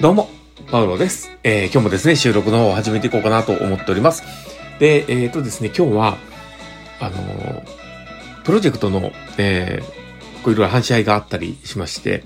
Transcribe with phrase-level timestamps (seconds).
[0.00, 0.28] どうも、
[0.70, 1.36] パウロです。
[1.42, 4.22] えー、今日もですね、収録の方を始めていこうかなと思っております。
[4.78, 6.18] で、えっ、ー、とですね、今日は、
[7.00, 7.64] あのー、
[8.44, 12.22] プロジェクトの、えー、こういろいろ話し合いがあったりしまして、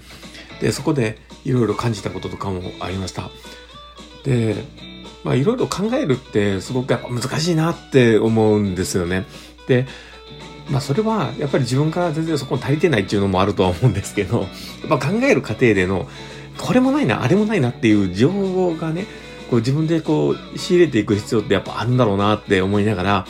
[0.61, 1.16] で、そこで
[1.46, 3.30] いろいろ感じたこととかもありました。
[4.25, 4.54] で、
[5.25, 9.25] まあいろいろ考えるってすごくやっぱ難しいなって思うんですよね。
[9.66, 9.86] で、
[10.70, 14.43] まあそれはやっぱり自分から全然そこに足りてないっていうのもあるとは思うんですけど、
[14.86, 16.07] やっぱ考える過程での
[16.62, 19.07] これもないな、あれもないなっていう情報がね、
[19.50, 23.26] こう自分でこう仕入れていく必要ってやっぱあるんだろうなって思いながら、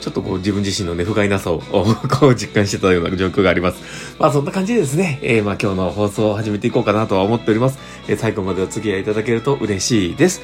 [0.00, 4.16] ちょっとこう自分自身のね、不甲斐なさをこう実感してたような状況があります。
[4.18, 7.78] まあそんな感じでですね、えー、まあ今日の放送を始めていこうかなとは思っております。
[8.08, 10.42] えー、最後までお付き合いいただけると嬉しいです。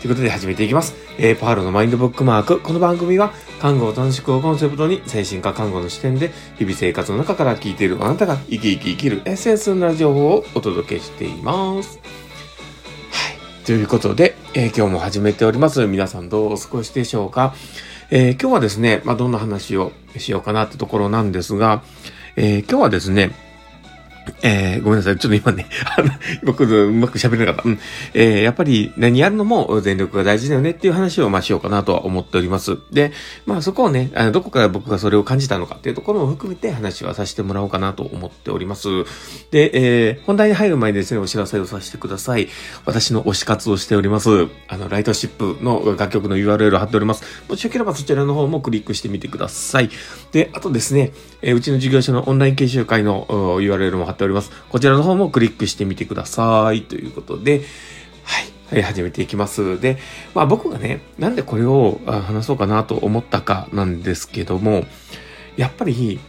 [0.00, 0.94] ということで始めていきます。
[1.18, 2.60] えー、パールのマインドブックマーク。
[2.60, 11.98] この番組は、看護を楽しくをコンセプトに、精神科看護の視点で、日々生活の中から聞いているあなたが生き生き生きるエッセンスな情報をお届けしています。
[11.98, 13.30] は
[13.62, 13.66] い。
[13.66, 15.86] ということで、えー、今日も始めております。
[15.86, 17.54] 皆さんどうお過ごしでしょうか？
[18.10, 21.82] えー、今日はですね、まあ、どんな話をしようかなってところなんですが、
[22.36, 23.32] え今日はですね、
[24.42, 25.18] えー、ごめんなさい。
[25.18, 26.10] ちょっと今ね、 あの、
[26.44, 27.62] 僕、うまく喋れなかった。
[27.64, 27.78] うん。
[28.14, 32.78] えー、やっぱり何やるのも全力が大事だよねっていう話をまあしようかなとは思っております。
[32.92, 33.12] で、
[33.46, 38.88] まあそこをね、あの、どこから僕がそれを感じたのかっていうところも含めて話はさせてもらおうかなと思っております。
[39.50, 39.70] で、
[40.08, 42.48] えー、本題に入る前にですね、お知らせをさせてください。
[42.84, 44.48] 私の推し活をしております。
[44.68, 47.24] あの、ライトシップの楽曲の URL を貼っております。
[47.48, 49.90] もしよければそちらの方もクリックしてみてください。
[50.32, 54.52] で、あとですね、え、うちの事業所のオンライン研修会の URL も貼ってております。
[54.68, 56.82] こちらの方もクリックしてみてください。
[56.82, 57.62] ということで、
[58.22, 58.44] はい。
[58.70, 59.80] はい、始めていきます。
[59.80, 59.98] で、
[60.32, 64.84] まあ僕がね、なんでこれを話そうかなと思ったかなんですけども、
[65.56, 66.20] やっぱり、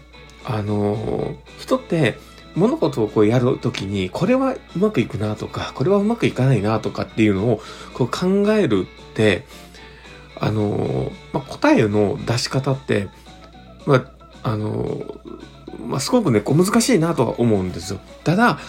[0.44, 2.18] あの、人って
[2.56, 7.62] 物事をこうやるときに、これはうまくいくなとか、これはうまくいかないなとかっていうのを
[7.94, 9.46] こう考えるって、
[10.40, 13.10] あの、まあ、答えの出し方って、
[13.86, 14.12] ま
[14.42, 15.00] あ、あの、
[15.80, 18.00] まあ、すごくね、こう難しいなとは思うんですよ。
[18.24, 18.60] ただ、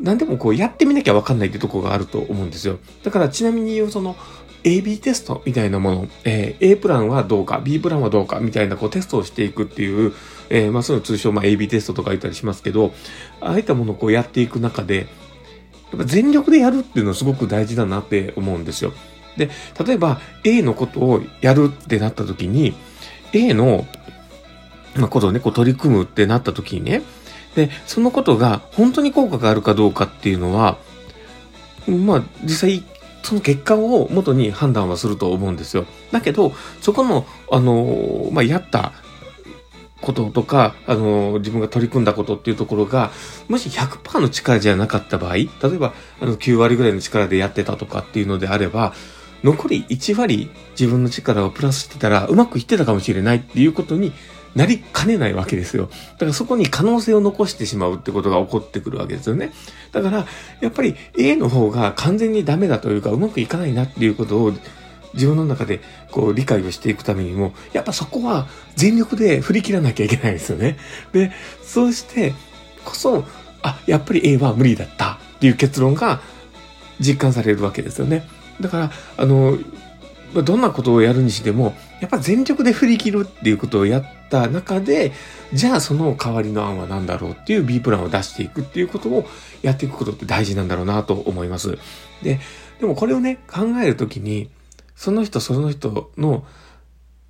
[0.00, 2.78] 何でもこうやってみなきゃわかんないってとこがあると思うんですよ。
[3.02, 4.16] だからちなみに言うその
[4.64, 10.12] AB テストみたいなもの、えー、A プランはどうか、B プランはどうかみたいなこうテストをしていくっていう、
[10.50, 12.92] えー、まあそういう通称まあ AB テストとか言ったりしますけど、
[13.40, 15.06] ああいったものをこうやっていく中で、
[15.92, 18.92] やっぱ全力でやるっていうのはすごく大事だなって思うんですよ。
[19.36, 19.50] で、
[19.84, 22.74] 例えば A のことをやるってなった時に、
[23.32, 23.86] A の
[24.96, 27.02] まあ、ことをね、こう取り組むってなった時にね、
[27.54, 30.78] で、そのことが本当に効果があるかどうかっていうのは、
[31.86, 32.84] まあ、実際、
[33.22, 35.86] その結果を元に判断はすると思うんですよ。
[36.10, 38.92] だけど、そこの、あの、まあ、やった
[40.00, 43.10] こととか、あの、自分が取り組んだことっていうところが、
[43.48, 48.92] もし100%の力じゃなかった場合、例えば、あの、9割ぐらいの力でやってたとかっていうのであれば、
[49.44, 54.12] 残り1割自分の力をプラスしてたら、うまくいってたかもしれないっていうことに
[54.54, 55.88] なりかねないわけですよ。
[56.14, 59.52] だからそこに可能性を残してしまうってことが起こってくるわけですよね。
[59.92, 60.26] だから、
[60.60, 64.52] やっぱり A の方が完全にダメだというか、うまくいかないなっていうことを
[65.14, 65.80] 自分の中で
[66.10, 68.46] こう理解をしていくためにも、やっぱそこは
[68.76, 70.76] 全力で振り切らなきゃいけないですよね。
[71.12, 72.34] で、そうして
[72.84, 73.24] こそ、
[73.62, 76.20] あ、やっぱり A は無理だったっていう結論が
[77.00, 78.26] 実感されるわけですよね。
[78.60, 79.58] だから、あの、
[80.34, 85.12] どんなことをやるにしても、やっぱ全力で振り切るっていうことをやった中で、
[85.52, 89.24] じゃあその代わりの案は何だろうっていう B プランを出していくっていうことを
[89.62, 91.78] やっていくことって大事なんだろうなと思います。
[92.24, 92.40] で、
[92.80, 94.50] でもこれをね、考えるときに、
[94.96, 96.44] その人その人の、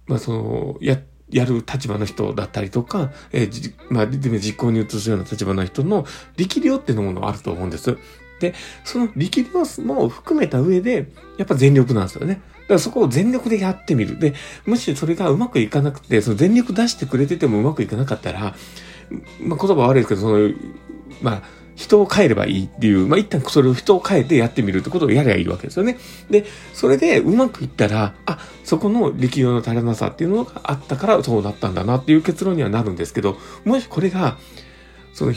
[0.06, 6.06] まあその、や、やる立場の人だったりとか、えー、まあ、実行に移すような立場の人の
[6.38, 7.98] 力量っていうものがあると思うんです。
[8.40, 12.40] で、その力量も含めた上で、やっぱ全力なんですよね。
[12.62, 14.18] だからそこを全力でやってみる。
[14.18, 14.34] で、
[14.66, 18.54] もしそれがうまくいかなくて、その全力出してくれててもうまくいかなかったら、
[19.40, 20.50] まあ言葉悪いですけど、その、
[21.20, 21.42] まあ、
[21.74, 25.98] 人を変えればいいっていう、まあ、一旦それを人を変えてやってみるってことをやればいいわけですよね。
[26.30, 26.44] で、
[26.74, 34.36] それでうまくいったら、あ、そこの力量の足らなさっていうのがあったからそうなったんだなっていう結論にはなるんですけど、もしこれが、
[35.14, 35.32] その、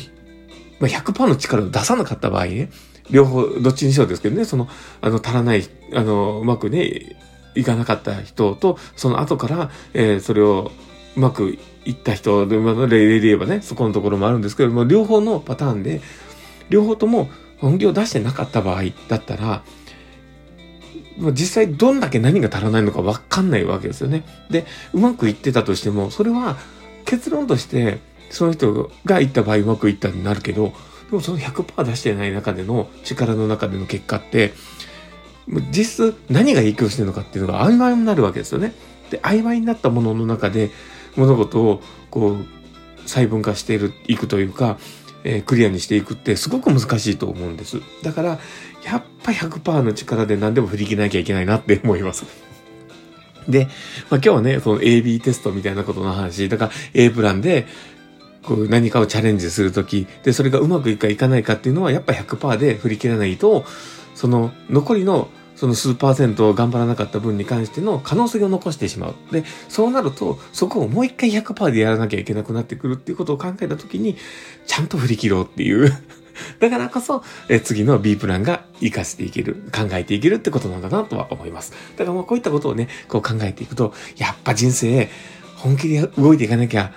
[0.79, 2.69] まあ、100%の力を出さなかった場合ね、
[3.09, 4.67] 両方、どっちにしろですけどね、その、
[5.01, 5.63] あの、足らない、
[5.93, 7.17] あの、うまくね、
[7.55, 10.71] いかなかった人と、その後から、えー、それを
[11.15, 16.01] うまくいった人で、まあ、例で言えばね、そこのところもあるんですけども、両方のパターンで、
[16.69, 17.29] 両方とも
[17.59, 19.63] 本気を出してなかった場合だったら、
[21.31, 24.23] 実際どんだけ何が足らないのか分かんないわけですよね。
[24.49, 26.57] で、うまくいってたとしても、それは
[27.05, 27.99] 結論として、
[28.29, 30.73] その人が言った場合うまくいったになるけど、
[31.09, 34.53] でもその100%出してない中での力の中での結果って、
[35.71, 38.73] 実質何が影響してるのかっていうのが曖昧になるわけですよね。
[39.11, 40.71] で、曖昧になったものの中で
[41.15, 42.45] 物事をこう
[43.05, 44.77] 細分化している、いくというか、
[45.23, 47.81] えー、クリアにしていくってすごく難しいと思うんです。
[48.03, 48.39] だから、
[48.83, 52.25] やっぱ100%の力で何でも振り切らなきゃいけないなって思います。
[53.47, 53.71] で、まあ、
[54.15, 57.67] 今日はね、その AB テストみたいなことの話、だから A プランで、
[58.45, 63.65] こう何かをチャレンジするとき、で、それがうまくいくかいかないかっていうのは、やっぱ100%で振り切らないと、
[64.13, 69.15] その残りのその数パーセントを頑張らなかった分に関しての可能性を残してしまう。
[69.31, 74.17] で、そうなると、そこをもう一回100%でやらなきゃいけなくなってくるっていうことを考えたときに、
[74.67, 75.91] ちゃんと振り切ろうっていう
[76.59, 81.71] だからこそ、え次の B プランが活かしていける、考えていけるってことなんだなとは思います。
[81.95, 85.09] だからもうこういったことをね、こう考えていくと、やっぱ人生、
[85.55, 86.91] 本気で動いていかなきゃ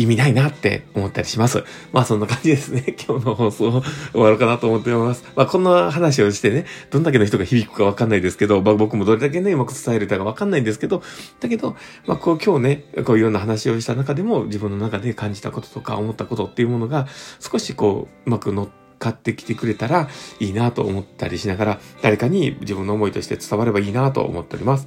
[0.00, 1.62] 意味ないなって思ったりします。
[1.92, 2.96] まあそんな感じですね。
[3.06, 3.82] 今日の放送
[4.12, 5.24] 終わるかなと思っております。
[5.36, 11.02] まあこんな話をしてね、どんだけの人が響くかわかんないですけど、まあ僕もどれだけね、うまく伝えるかわかんないんですけど、
[11.40, 11.76] だけど、
[12.06, 17.06] まあこう今日ね、こういろんな話をした中でも自分の中で感じたこととか思ったことっていうものが
[17.38, 20.10] 少しこう、うまく乗って、買ってきてくれたら
[20.40, 24.86] いいなと思ったりしながら、誰かに自分の思いとして伝わればいいなと思っております。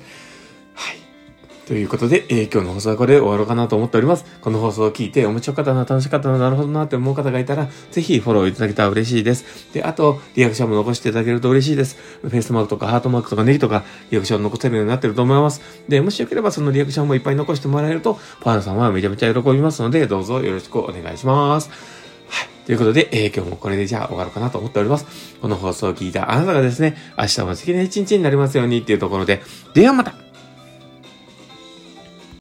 [0.75, 1.02] はい。
[1.65, 4.25] ということで、えー、今日の放送はこれで終わろうかなと思っております。
[4.41, 9.71] この放送を聞いて面白かったな、楽しかったな、なるほどなって思う方がいたら、ぜひフォローいただけたら嬉しいです。
[9.73, 11.97] で、あと、リアクションも残していただけると嬉しいです。
[12.21, 15.61] フェイスマークとかハートマークとかネギとか、リアクション残せるようになってると思います。
[15.87, 21.69] で、もしよければそのリアクションもいっぱい残してもらえると、ファンさんはめちゃめちゃ喜びますので、どうぞよろしくお願いします。
[22.27, 22.47] はい。
[22.65, 25.05] ということで、えー、今日もこれでじゃあ終わろうかなと思っております。
[25.41, 29.41] この放送を聞いたあなたがですね、明日も素敵な一日になりますようにっていうところで、
[29.73, 30.22] ではまた